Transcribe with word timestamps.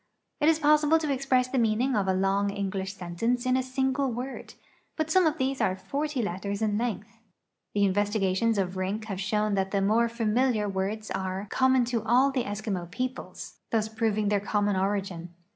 It 0.39 0.49
is 0.49 0.57
possible 0.57 0.97
to 0.97 1.13
express 1.13 1.47
the 1.47 1.59
meaning 1.59 1.95
of 1.95 2.07
a 2.07 2.13
long 2.15 2.49
English 2.49 2.95
sentence 2.95 3.45
in 3.45 3.55
a 3.55 3.61
single 3.61 4.11
word, 4.11 4.55
but 4.95 5.11
some 5.11 5.27
of 5.27 5.37
these 5.37 5.61
are 5.61 5.75
forty 5.75 6.23
letters 6.23 6.63
in 6.63 6.75
length. 6.79 7.19
The 7.75 7.85
investigations 7.85 8.57
of 8.57 8.77
Rink 8.77 9.05
have 9.05 9.21
shown 9.21 9.53
that 9.53 9.69
the 9.69 9.79
more 9.79 10.09
familiar 10.09 10.67
words 10.67 11.11
are 11.11 11.45
common 11.51 11.85
to 11.85 12.01
all 12.03 12.31
the 12.31 12.45
Eskimo 12.45 12.89
peoples, 12.89 13.59
thus 13.69 13.89
prov 13.89 14.17
ing 14.17 14.29
their 14.29 14.39
common 14.39 14.75
origin. 14.75 15.35